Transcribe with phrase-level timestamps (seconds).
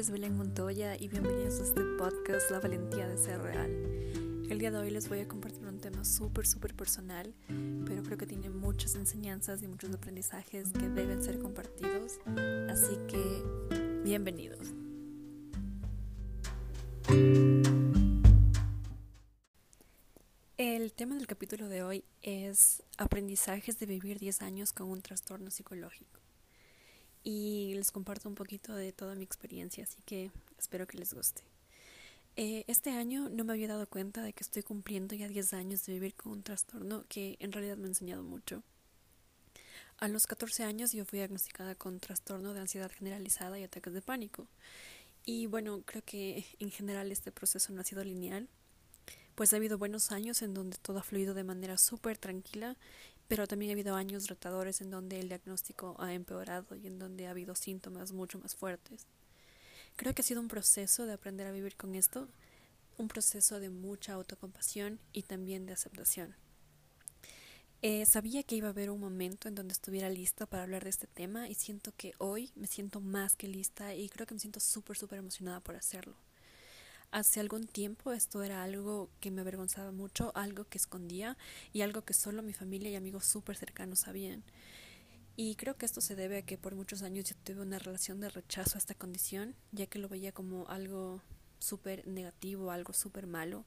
[0.00, 3.70] es Belén Montoya y bienvenidos a este podcast La Valentía de Ser Real.
[4.48, 7.34] El día de hoy les voy a compartir un tema súper, súper personal,
[7.84, 12.18] pero creo que tiene muchas enseñanzas y muchos aprendizajes que deben ser compartidos,
[12.70, 13.44] así que
[14.02, 14.68] bienvenidos.
[20.56, 25.50] El tema del capítulo de hoy es aprendizajes de vivir 10 años con un trastorno
[25.50, 26.29] psicológico
[27.22, 31.42] y les comparto un poquito de toda mi experiencia, así que espero que les guste.
[32.36, 35.84] Eh, este año no me había dado cuenta de que estoy cumpliendo ya 10 años
[35.84, 38.62] de vivir con un trastorno que en realidad me ha enseñado mucho.
[39.98, 44.00] A los 14 años yo fui diagnosticada con trastorno de ansiedad generalizada y ataques de
[44.00, 44.46] pánico.
[45.26, 48.48] Y bueno, creo que en general este proceso no ha sido lineal,
[49.34, 52.76] pues ha habido buenos años en donde todo ha fluido de manera súper tranquila
[53.30, 57.28] pero también ha habido años retadores en donde el diagnóstico ha empeorado y en donde
[57.28, 59.06] ha habido síntomas mucho más fuertes.
[59.94, 62.26] Creo que ha sido un proceso de aprender a vivir con esto,
[62.98, 66.34] un proceso de mucha autocompasión y también de aceptación.
[67.82, 70.90] Eh, sabía que iba a haber un momento en donde estuviera lista para hablar de
[70.90, 74.40] este tema y siento que hoy me siento más que lista y creo que me
[74.40, 76.16] siento súper, súper emocionada por hacerlo.
[77.12, 81.36] Hace algún tiempo esto era algo que me avergonzaba mucho, algo que escondía
[81.72, 84.44] y algo que solo mi familia y amigos súper cercanos sabían.
[85.34, 88.20] Y creo que esto se debe a que por muchos años yo tuve una relación
[88.20, 91.20] de rechazo a esta condición, ya que lo veía como algo
[91.58, 93.64] súper negativo, algo súper malo.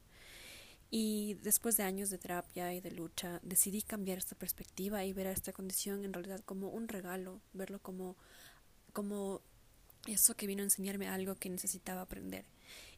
[0.90, 5.26] Y después de años de terapia y de lucha, decidí cambiar esta perspectiva y ver
[5.26, 8.16] a esta condición en realidad como un regalo, verlo como,
[8.94, 9.42] como
[10.06, 12.46] eso que vino a enseñarme algo que necesitaba aprender.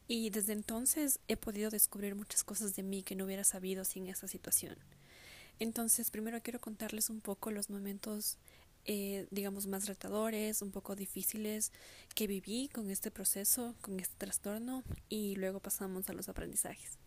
[0.07, 4.07] Y desde entonces he podido descubrir muchas cosas de mí que no hubiera sabido sin
[4.07, 4.77] esa situación.
[5.59, 8.37] Entonces, primero quiero contarles un poco los momentos,
[8.85, 11.71] eh, digamos, más retadores, un poco difíciles
[12.15, 16.97] que viví con este proceso, con este trastorno, y luego pasamos a los aprendizajes.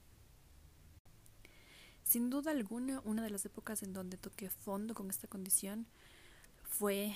[2.02, 5.86] Sin duda alguna, una de las épocas en donde toqué fondo con esta condición
[6.64, 7.14] fue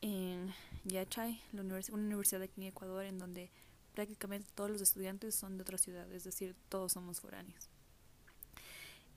[0.00, 0.52] en
[0.84, 3.52] Yachay, la una universidad aquí en Ecuador, en donde
[3.94, 7.70] prácticamente todos los estudiantes son de otra ciudad, es decir, todos somos foráneos.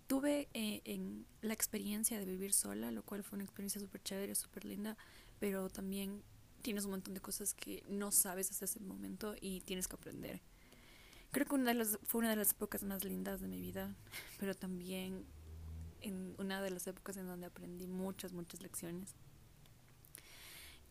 [0.08, 1.00] Tuve eh,
[1.42, 4.98] la experiencia de vivir sola, lo cual fue una experiencia súper chévere, súper linda,
[5.40, 6.24] pero también
[6.62, 10.42] tienes un montón de cosas que no sabes hasta ese momento y tienes que aprender.
[11.32, 11.50] Creo que
[12.04, 13.96] fue una de las épocas más lindas de mi vida,
[14.40, 15.26] pero también
[16.02, 19.16] en una de las épocas en donde aprendí muchas, muchas lecciones.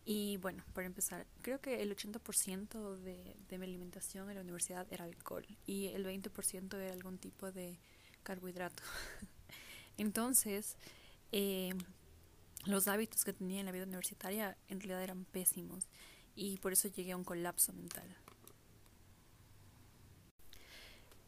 [0.05, 4.87] Y bueno, para empezar, creo que el 80% de, de mi alimentación en la universidad
[4.91, 7.79] era alcohol y el 20% era algún tipo de
[8.23, 8.83] carbohidrato.
[9.97, 10.77] Entonces,
[11.33, 11.73] eh,
[12.67, 15.89] los hábitos que tenía en la vida universitaria en realidad eran pésimos
[16.35, 18.09] y por eso llegué a un colapso mental.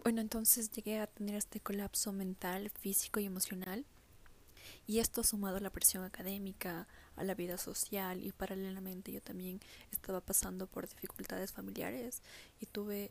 [0.03, 3.85] Bueno, entonces llegué a tener este colapso mental, físico y emocional
[4.87, 6.87] y esto sumado a la presión académica,
[7.17, 9.61] a la vida social y paralelamente yo también
[9.91, 12.23] estaba pasando por dificultades familiares
[12.61, 13.11] y tuve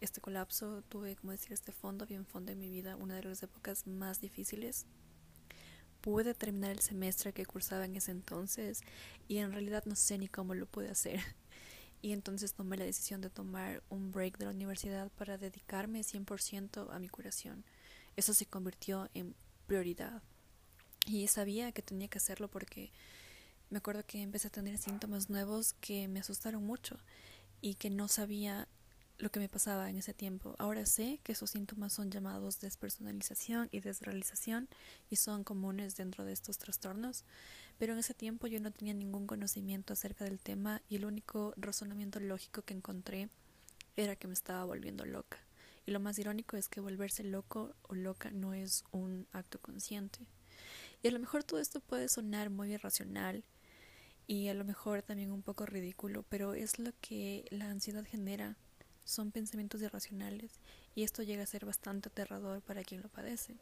[0.00, 3.42] este colapso, tuve, como decir, este fondo, bien fondo en mi vida, una de las
[3.42, 4.86] épocas más difíciles.
[6.00, 8.82] Pude terminar el semestre que cursaba en ese entonces
[9.28, 11.20] y en realidad no sé ni cómo lo pude hacer.
[12.02, 16.94] Y entonces tomé la decisión de tomar un break de la universidad para dedicarme 100%
[16.94, 17.64] a mi curación.
[18.16, 19.34] Eso se convirtió en
[19.66, 20.22] prioridad.
[21.06, 22.90] Y sabía que tenía que hacerlo porque
[23.70, 26.98] me acuerdo que empecé a tener síntomas nuevos que me asustaron mucho
[27.60, 28.68] y que no sabía
[29.18, 30.56] lo que me pasaba en ese tiempo.
[30.58, 34.68] Ahora sé que esos síntomas son llamados despersonalización y desrealización
[35.08, 37.24] y son comunes dentro de estos trastornos,
[37.78, 41.54] pero en ese tiempo yo no tenía ningún conocimiento acerca del tema y el único
[41.56, 43.30] razonamiento lógico que encontré
[43.96, 45.38] era que me estaba volviendo loca.
[45.86, 50.26] Y lo más irónico es que volverse loco o loca no es un acto consciente.
[51.06, 53.44] Y a lo mejor todo esto puede sonar muy irracional
[54.26, 58.56] y a lo mejor también un poco ridículo, pero es lo que la ansiedad genera.
[59.04, 60.50] Son pensamientos irracionales
[60.96, 63.54] y esto llega a ser bastante aterrador para quien lo padece.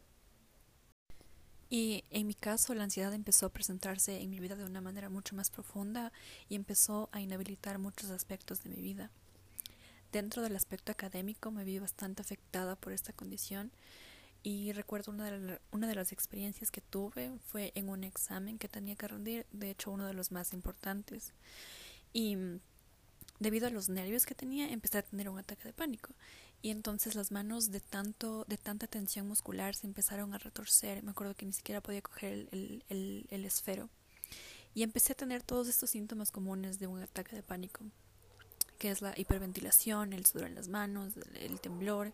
[1.69, 5.09] Y en mi caso la ansiedad empezó a presentarse en mi vida de una manera
[5.09, 6.11] mucho más profunda
[6.49, 9.11] y empezó a inhabilitar muchos aspectos de mi vida.
[10.11, 13.71] Dentro del aspecto académico me vi bastante afectada por esta condición
[14.47, 19.07] y recuerdo una de, las experiencias que tuve fue en un examen que tenía que
[19.07, 21.33] rendir, de hecho uno de los más importantes.
[22.13, 22.59] Y mm,
[23.39, 26.13] debido a los nervios que tenía, empecé a tener un ataque de pánico.
[26.61, 31.01] Y entonces las manos de tanto, de tanta tensión muscular se empezaron a retorcer.
[31.01, 33.89] Me acuerdo que ni siquiera podía coger el, el, el esfero.
[34.75, 37.83] Y empecé a tener todos estos síntomas comunes de un ataque de pánico.
[38.77, 42.13] que es la hiperventilación, el sudor en las manos, el, temblor.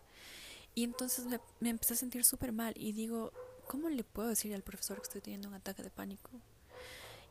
[0.75, 3.31] Y entonces me, me empecé a sentir súper mal y digo,
[3.67, 6.29] ¿cómo le puedo decir al profesor que estoy teniendo un ataque de pánico?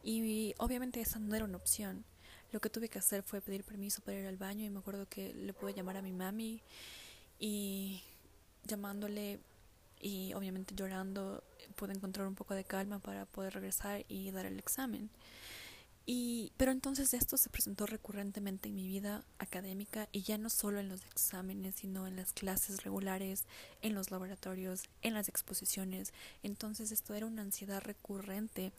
[0.02, 2.04] Y obviamente esa no era una opción.
[2.52, 5.08] Lo que tuve que hacer fue pedir permiso para ir al baño y me acuerdo
[5.08, 6.62] que le pude llamar a mi mami
[7.38, 8.02] y
[8.64, 9.40] llamándole
[10.00, 11.44] y obviamente llorando
[11.76, 15.10] pude encontrar un poco de calma para poder regresar y dar el examen.
[16.06, 20.81] Y, pero entonces esto se presentó recurrentemente en mi vida académica y ya no solo
[20.81, 23.44] en los exámenes, sino en las clases regulares,
[23.82, 26.12] en los laboratorios, en las exposiciones.
[26.43, 28.73] Entonces esto era una ansiedad recurrente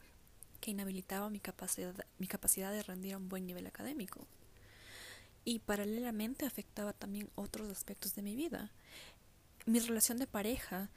[0.60, 4.26] que inhabilitaba mi capacidad, mi capacidad de rendir a un buen nivel académico.
[5.44, 8.70] Y paralelamente afectaba también otros aspectos de mi vida.
[9.66, 10.88] Mi relación de pareja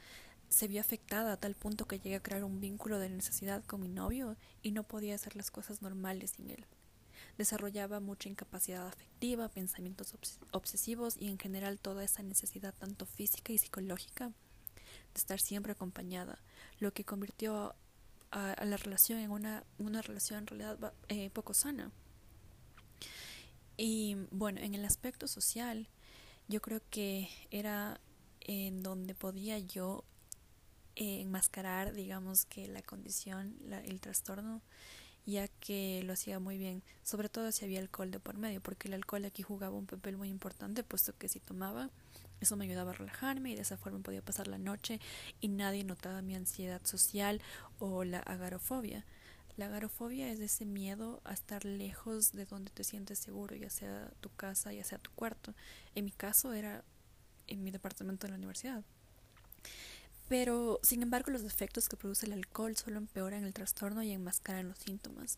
[0.49, 3.81] se vio afectada a tal punto que llegué a crear un vínculo de necesidad con
[3.81, 6.65] mi novio y no podía hacer las cosas normales sin él.
[7.37, 10.15] Desarrollaba mucha incapacidad afectiva, pensamientos
[10.51, 16.39] obsesivos y en general toda esa necesidad tanto física y psicológica de estar siempre acompañada,
[16.79, 17.75] lo que convirtió
[18.31, 21.91] a, la relación en una, una relación en realidad eh, poco sana.
[23.77, 25.89] Y bueno, en el aspecto social,
[26.47, 27.99] yo creo que era
[28.41, 30.05] en donde podía yo
[30.95, 33.55] enmascarar, digamos que la condición,
[33.85, 34.61] el trastorno,
[35.25, 38.87] ya que lo hacía muy bien, sobre todo si había alcohol de por medio, porque
[38.87, 41.89] el alcohol aquí jugaba un papel muy importante, puesto que si tomaba,
[42.41, 44.99] eso me ayudaba a relajarme y de esa forma podía pasar la noche
[45.41, 47.41] y nadie notaba mi ansiedad social
[47.79, 49.05] o la agarofobia.
[49.57, 54.11] La agarofobia es ese miedo a estar lejos de donde te sientes seguro, ya sea
[54.19, 55.53] tu casa, ya sea tu cuarto.
[55.95, 56.83] En mi caso era
[57.47, 58.83] en mi departamento de la universidad.
[60.27, 64.67] Pero, sin embargo, los efectos que produce el alcohol solo empeoran el trastorno y enmascaran
[64.67, 65.37] los síntomas.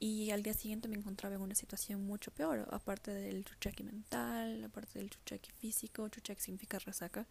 [0.00, 4.64] Y al día siguiente me encontraba en una situación mucho peor, aparte del chuchaqui mental,
[4.64, 7.26] aparte del chuchaqui físico, chuchaqui significa resaca.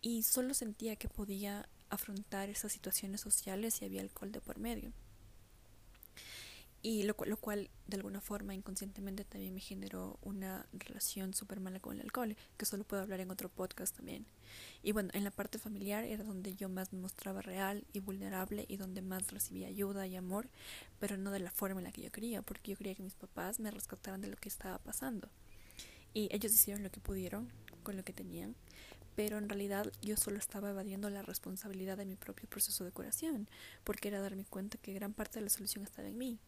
[0.00, 4.92] Y solo sentía que podía afrontar esas situaciones sociales si había alcohol de por medio
[6.80, 11.80] y lo, lo, cual de alguna forma inconscientemente también me generó una relación súper mala
[11.80, 14.26] con el alcohol, que solo puedo hablar en otro podcast también.
[14.82, 18.64] Y bueno, en la parte familiar era donde yo más me mostraba real y vulnerable
[18.68, 20.48] y donde más recibía ayuda y amor,
[21.00, 23.14] pero no de la forma en la que yo quería, porque yo quería que mis
[23.14, 25.28] papás me rescataran de lo que estaba pasando.
[26.14, 27.50] Y ellos hicieron lo que pudieron
[27.82, 28.54] con lo que tenían,
[29.16, 33.48] pero en realidad yo solo estaba evadiendo la responsabilidad de mi propio proceso de curación,
[33.82, 36.38] porque era darme cuenta que gran parte de la solución estaba en mí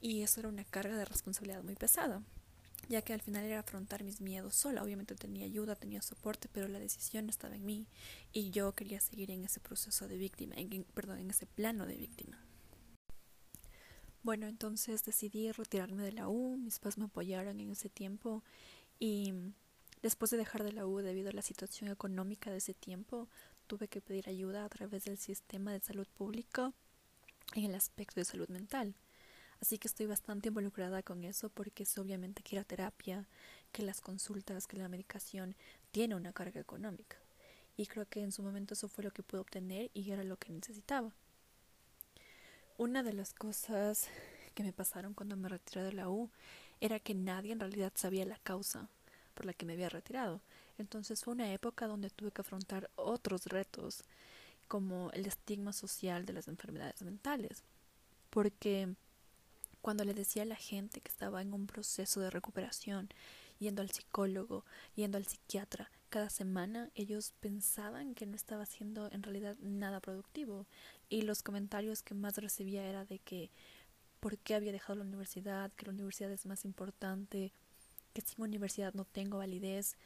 [0.00, 2.22] y eso era una carga de responsabilidad muy pesada,
[2.88, 4.82] ya que al final era afrontar mis miedos sola.
[4.82, 7.86] Obviamente tenía ayuda, tenía soporte, pero la decisión estaba en mí
[8.32, 11.96] y yo quería seguir en ese proceso de víctima, en, perdón, en ese plano de
[11.96, 12.38] víctima.
[14.22, 18.42] Bueno, entonces decidí retirarme de la U, mis padres me apoyaron en ese tiempo
[18.98, 19.32] y
[20.02, 23.28] después de dejar de la U debido a la situación económica de ese tiempo,
[23.66, 26.72] tuve que pedir ayuda a través del sistema de salud pública
[27.54, 28.94] en el aspecto de salud mental.
[29.60, 33.26] Así que estoy bastante involucrada con eso porque es obviamente que la terapia,
[33.72, 35.56] que las consultas, que la medicación
[35.90, 37.16] tiene una carga económica.
[37.76, 40.36] Y creo que en su momento eso fue lo que pude obtener y era lo
[40.36, 41.12] que necesitaba.
[42.76, 44.08] Una de las cosas
[44.54, 46.30] que me pasaron cuando me retiré de la U
[46.80, 48.88] era que nadie en realidad sabía la causa
[49.34, 50.40] por la que me había retirado.
[50.78, 54.04] Entonces fue una época donde tuve que afrontar otros retos,
[54.68, 57.62] como el estigma social de las enfermedades mentales.
[58.30, 58.94] Porque
[59.80, 63.08] cuando le decía a la gente que estaba en un proceso de recuperación,
[63.58, 69.22] yendo al psicólogo, yendo al psiquiatra, cada semana ellos pensaban que no estaba haciendo en
[69.22, 70.66] realidad nada productivo
[71.08, 73.50] y los comentarios que más recibía era de que
[74.20, 77.52] por qué había dejado la universidad, que la universidad es más importante,
[78.12, 79.96] que sin universidad no tengo validez,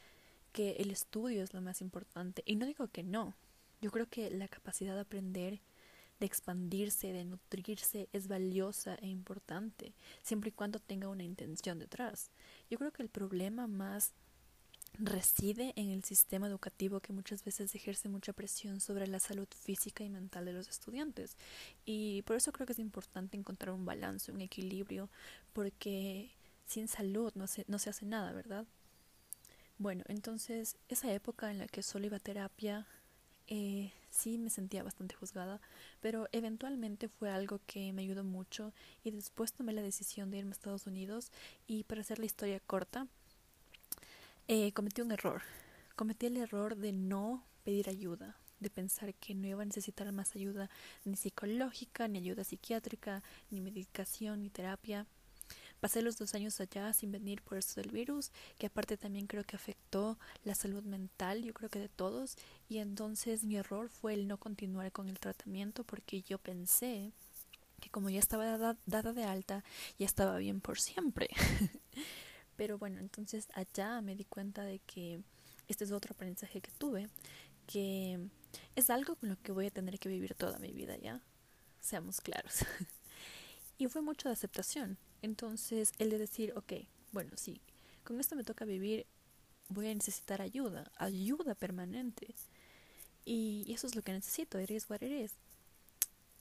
[0.51, 2.43] que el estudio es lo más importante.
[2.45, 3.35] Y no digo que no,
[3.81, 5.61] yo creo que la capacidad de aprender
[6.19, 12.31] de expandirse, de nutrirse, es valiosa e importante, siempre y cuando tenga una intención detrás.
[12.69, 14.13] Yo creo que el problema más
[14.99, 20.03] reside en el sistema educativo que muchas veces ejerce mucha presión sobre la salud física
[20.03, 21.35] y mental de los estudiantes.
[21.85, 25.09] Y por eso creo que es importante encontrar un balance, un equilibrio,
[25.53, 26.31] porque
[26.65, 28.65] sin salud no se, no se hace nada, ¿verdad?
[29.79, 32.87] Bueno, entonces esa época en la que solo iba a terapia,
[33.47, 35.59] eh, sí me sentía bastante juzgada,
[36.01, 38.73] pero eventualmente fue algo que me ayudó mucho
[39.03, 41.31] y después tomé la decisión de irme a Estados Unidos
[41.67, 43.07] y para hacer la historia corta,
[44.47, 45.41] eh, cometí un error.
[45.95, 50.35] Cometí el error de no pedir ayuda, de pensar que no iba a necesitar más
[50.35, 50.69] ayuda
[51.05, 55.05] ni psicológica, ni ayuda psiquiátrica, ni medicación, ni terapia,
[55.83, 59.43] pasé los dos años allá sin venir por esto del virus, que aparte también creo
[59.43, 62.37] que afectó la salud mental, yo creo que de todos,
[62.69, 67.11] y entonces mi error fue el no continuar con el tratamiento porque yo pensé
[67.81, 69.65] que como ya estaba dada, dada de alta,
[69.99, 71.27] ya estaba bien por siempre.
[72.55, 75.21] Pero bueno, entonces allá me di cuenta de que
[75.67, 77.09] este es otro aprendizaje que tuve,
[77.67, 78.25] que
[78.77, 81.19] es algo con lo que voy a tener que vivir toda mi vida ya,
[81.81, 82.59] seamos claros.
[83.77, 84.97] y fue mucho de aceptación.
[85.23, 86.73] Entonces, el de decir, ok,
[87.13, 87.61] bueno, sí,
[88.03, 89.07] con esto me toca vivir,
[89.69, 92.35] voy a necesitar ayuda, ayuda permanente.
[93.25, 95.31] Y, eso es lo que necesito, eres what it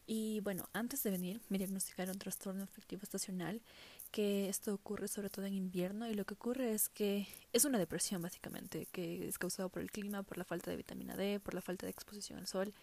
[0.08, 3.62] Y bueno, antes de venir me diagnosticaron trastorno afectivo estacional
[4.10, 7.78] que esto ocurre sobre todo en invierno y lo que ocurre es que es una
[7.78, 11.54] depresión básicamente, que es causado por el clima, por la falta de vitamina D, por
[11.54, 12.74] la falta de exposición al sol.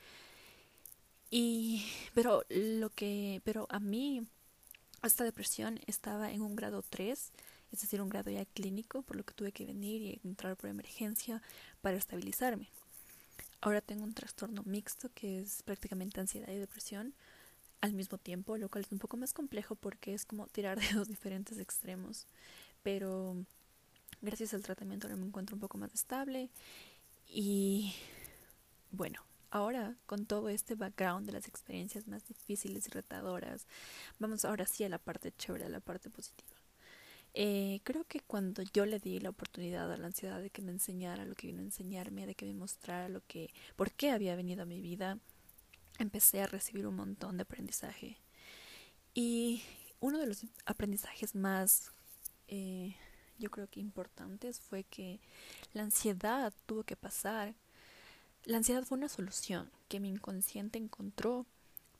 [1.29, 4.25] Y pero lo que pero a mí
[5.08, 7.32] esta depresión estaba en un grado 3,
[7.72, 10.70] es decir, un grado ya clínico, por lo que tuve que venir y entrar por
[10.70, 11.41] emergencia
[11.82, 12.70] para estabilizarme.
[13.62, 17.13] Ahora tengo un trastorno mixto que es prácticamente ansiedad y depresión
[17.82, 20.94] al mismo tiempo, lo cual es un poco más complejo porque es como tirar de
[20.94, 22.25] dos diferentes extremos.
[22.84, 23.36] Pero
[24.22, 26.50] gracias al tratamiento ahora me encuentro un poco más estable
[27.27, 27.94] y
[28.91, 33.68] bueno, ahora con todo este background de las experiencias más difíciles y retadoras,
[34.20, 36.60] vamos ahora sí a la parte chévere, a la parte positiva.
[37.34, 40.72] Eh, creo que cuando yo le di la oportunidad a la ansiedad de que me
[40.72, 44.36] enseñara lo que vino a enseñarme, de que me mostrara lo que, por qué había
[44.36, 45.20] venido a mi vida,
[46.00, 48.18] empecé a recibir un montón de aprendizaje.
[49.13, 49.62] Y
[50.00, 51.91] uno de los aprendizajes más,
[52.48, 52.96] eh,
[53.38, 55.20] yo creo que importantes, fue que
[55.74, 57.53] la ansiedad tuvo que pasar.
[58.46, 61.46] La ansiedad fue una solución que mi inconsciente encontró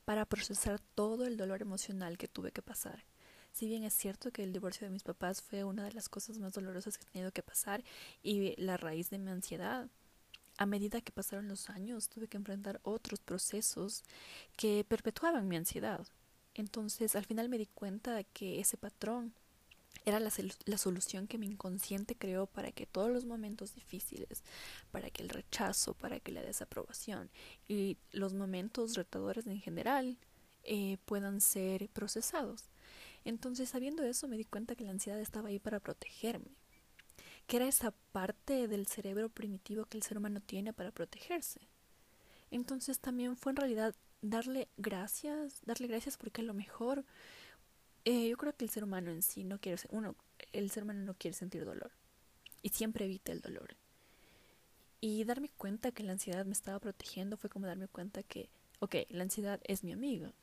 [0.06, 3.04] para procesar todo el dolor emocional que tuve que pasar.
[3.52, 6.38] Si bien es cierto que el divorcio de mis papás fue una de las cosas
[6.40, 7.84] más dolorosas que he tenido que pasar
[8.24, 9.90] y la raíz de mi ansiedad,
[10.58, 14.04] a medida que pasaron los años, tuve que enfrentar otros procesos
[14.56, 16.06] que perpetuaban mi ansiedad.
[16.54, 19.34] Entonces, al final me di cuenta de que ese patrón
[20.06, 20.32] era la,
[20.66, 24.44] la, solución que mi inconsciente creó para que todos los momentos difíciles,
[24.92, 27.30] para que el rechazo, para que la desaprobación
[27.68, 30.18] y los momentos retadores en general
[30.64, 32.70] eh, puedan ser procesados.
[33.26, 36.56] Entonces, sabiendo eso, me di cuenta que la ansiedad estaba ahí para protegerme,
[37.48, 41.62] que era esa parte del cerebro primitivo que el ser humano tiene para protegerse.
[42.52, 47.06] Entonces también fue en realidad darle gracias, darle gracias porque a lo mejor
[48.06, 50.16] eh, yo creo que el ser humano en sí no quiere, uno,
[50.54, 51.92] el ser humano no quiere sentir dolor
[52.62, 53.76] y siempre evita el dolor.
[55.02, 58.96] Y darme cuenta que la ansiedad me estaba protegiendo fue como darme cuenta que, ok,
[59.10, 60.34] la ansiedad es mi amiga.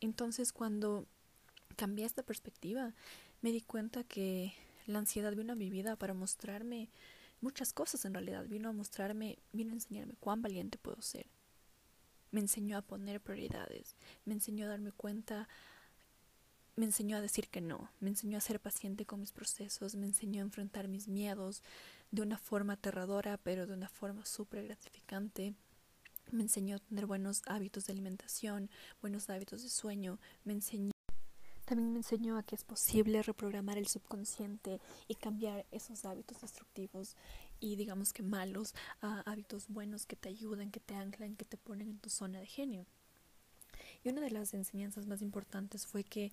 [0.00, 1.06] Entonces cuando
[1.76, 2.94] cambié esta perspectiva,
[3.42, 4.54] me di cuenta que
[4.86, 6.88] la ansiedad vino a mi vida para mostrarme
[7.40, 8.46] muchas cosas en realidad.
[8.46, 11.26] Vino a mostrarme, vino a enseñarme cuán valiente puedo ser.
[12.30, 13.96] Me enseñó a poner prioridades.
[14.24, 15.48] Me enseñó a darme cuenta.
[16.76, 17.90] Me enseñó a decir que no.
[18.00, 19.94] Me enseñó a ser paciente con mis procesos.
[19.94, 21.62] Me enseñó a enfrentar mis miedos
[22.10, 25.54] de una forma aterradora, pero de una forma súper gratificante.
[26.30, 28.68] Me enseñó a tener buenos hábitos de alimentación,
[29.00, 30.18] buenos hábitos de sueño.
[30.44, 30.92] Me enseñó
[31.64, 37.16] también me enseñó a que es posible reprogramar el subconsciente y cambiar esos hábitos destructivos
[37.58, 41.56] y digamos que malos a hábitos buenos que te ayudan, que te anclan, que te
[41.56, 42.86] ponen en tu zona de genio.
[44.04, 46.32] Y una de las enseñanzas más importantes fue que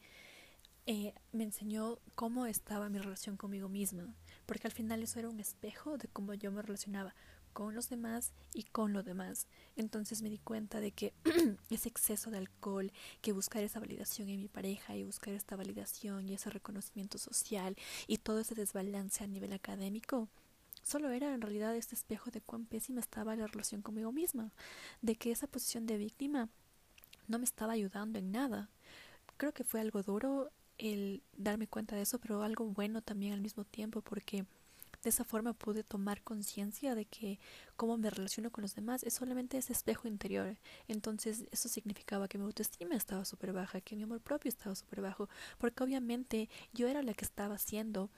[0.85, 4.13] eh, me enseñó cómo estaba mi relación conmigo misma,
[4.45, 7.15] porque al final eso era un espejo de cómo yo me relacionaba
[7.53, 9.47] con los demás y con lo demás.
[9.77, 11.13] Entonces me di cuenta de que
[11.69, 16.27] ese exceso de alcohol, que buscar esa validación en mi pareja y buscar esta validación
[16.27, 20.27] y ese reconocimiento social y todo ese desbalance a nivel académico,
[20.81, 24.51] solo era en realidad este espejo de cuán pésima estaba la relación conmigo misma,
[25.01, 26.49] de que esa posición de víctima
[27.27, 28.69] no me estaba ayudando en nada.
[29.37, 33.41] Creo que fue algo duro el darme cuenta de eso, pero algo bueno también al
[33.41, 34.45] mismo tiempo porque
[35.03, 37.39] de esa forma pude tomar conciencia de que
[37.75, 40.57] cómo me relaciono con los demás es solamente ese espejo interior.
[40.87, 45.01] Entonces eso significaba que mi autoestima estaba súper baja, que mi amor propio estaba súper
[45.01, 48.09] bajo, porque obviamente yo era la que estaba haciendo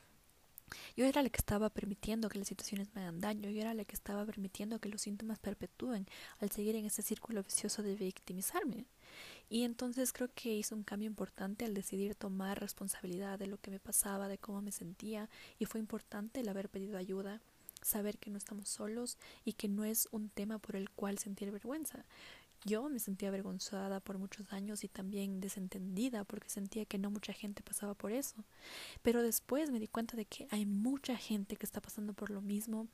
[0.97, 3.85] yo era la que estaba permitiendo que las situaciones me hagan daño, yo era la
[3.85, 6.07] que estaba permitiendo que los síntomas perpetúen
[6.39, 8.87] al seguir en ese círculo vicioso de victimizarme.
[9.49, 13.71] Y entonces creo que hizo un cambio importante al decidir tomar responsabilidad de lo que
[13.71, 17.41] me pasaba, de cómo me sentía, y fue importante el haber pedido ayuda,
[17.81, 21.51] saber que no estamos solos y que no es un tema por el cual sentir
[21.51, 22.05] vergüenza.
[22.63, 27.31] yo me sentía avergonzada por muchos años y también desentendida porque sentía que no mucha
[27.31, 28.43] gente pasaba por eso.
[29.03, 32.41] Pero después me di cuenta de que hay mucha gente que está pasando por lo
[32.41, 32.87] mismo,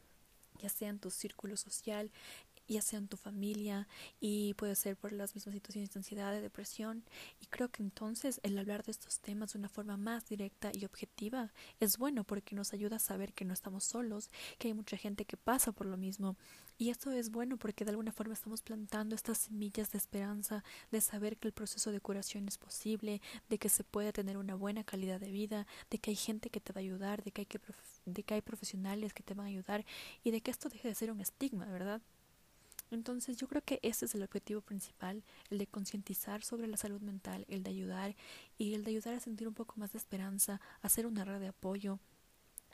[0.59, 2.11] ya sea en tu círculo social,
[2.67, 3.87] ya sea en tu familia
[4.19, 7.03] y puede ser por las mismas situaciones de ansiedad, de depresión.
[7.39, 10.85] Y creo que entonces el hablar de estos temas de una forma más directa y
[10.85, 14.97] objetiva es bueno porque nos ayuda a saber que no estamos solos, que hay mucha
[14.97, 16.37] gente que pasa por lo mismo.
[16.77, 21.01] Y esto es bueno porque de alguna forma estamos plantando estas semillas de esperanza, de
[21.01, 24.83] saber que el proceso de curación es posible, de que se puede tener una buena
[24.83, 27.45] calidad de vida, de que hay gente que te va a ayudar, de que hay,
[27.45, 27.59] que
[28.05, 29.85] de que hay profesionales que te van a ayudar
[30.23, 32.01] y de que esto deje de ser un estigma, ¿verdad?
[32.91, 37.01] Entonces yo creo que ese es el objetivo principal, el de concientizar sobre la salud
[37.01, 38.15] mental, el de ayudar
[38.57, 41.47] y el de ayudar a sentir un poco más de esperanza, hacer una red de
[41.47, 41.99] apoyo.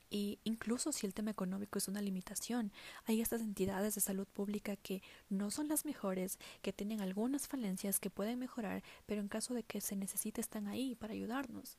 [0.09, 2.71] Y incluso si el tema económico es una limitación,
[3.05, 7.99] hay estas entidades de salud pública que no son las mejores, que tienen algunas falencias
[7.99, 11.77] que pueden mejorar, pero en caso de que se necesite están ahí para ayudarnos.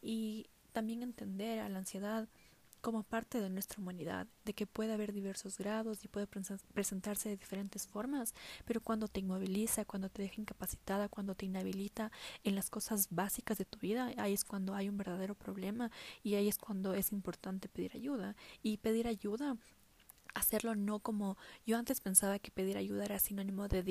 [0.00, 2.28] Y también entender a la ansiedad
[2.80, 7.36] como parte de nuestra humanidad, de que puede haber diversos grados y puede presentarse de
[7.36, 12.12] diferentes formas, pero cuando te inmoviliza, cuando te deja incapacitada, cuando te inhabilita
[12.44, 15.90] en las cosas básicas de tu vida, ahí es cuando hay un verdadero problema
[16.22, 18.36] y ahí es cuando es importante pedir ayuda.
[18.62, 19.56] Y pedir ayuda
[20.36, 23.82] hacerlo no como yo antes pensaba que pedir ayuda era sinónimo de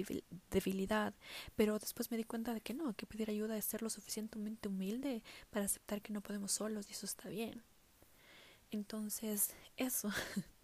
[0.52, 1.14] debilidad,
[1.56, 4.70] pero después me di cuenta de que no, que pedir ayuda es ser lo suficientemente
[4.70, 7.64] humilde para aceptar que no podemos solos y eso está bien.
[8.72, 10.10] Entonces, eso.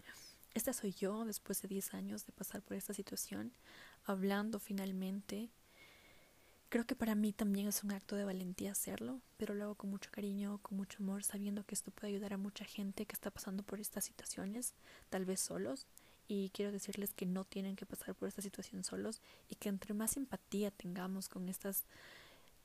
[0.54, 3.52] Esta soy yo después de 10 años de pasar por esta situación,
[4.04, 5.48] hablando finalmente.
[6.68, 9.90] Creo que para mí también es un acto de valentía hacerlo, pero lo hago con
[9.90, 13.30] mucho cariño, con mucho amor, sabiendo que esto puede ayudar a mucha gente que está
[13.30, 14.74] pasando por estas situaciones,
[15.08, 15.86] tal vez solos.
[16.28, 19.94] Y quiero decirles que no tienen que pasar por esta situación solos y que entre
[19.94, 21.84] más empatía tengamos con estas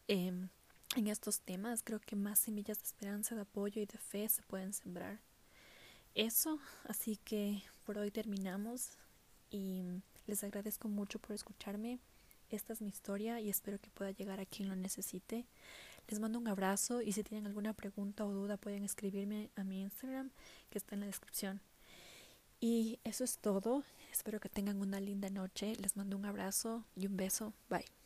[0.07, 0.49] em,
[0.95, 4.41] en estos temas, creo que más semillas de esperanza, de apoyo y de fe se
[4.43, 5.19] pueden sembrar.
[6.17, 8.97] Eso, así que por hoy terminamos
[9.51, 9.83] y
[10.25, 11.99] les agradezco mucho por escucharme.
[12.49, 15.45] Esta es mi historia y espero que pueda llegar a quien lo necesite.
[16.07, 19.83] Les mando un abrazo y si tienen alguna pregunta o duda pueden escribirme a mi
[19.83, 20.31] Instagram
[20.71, 21.61] que está en la descripción.
[22.59, 23.83] Y eso es todo.
[24.11, 25.75] Espero que tengan una linda noche.
[25.75, 27.53] Les mando un abrazo y un beso.
[27.69, 27.96] Bye.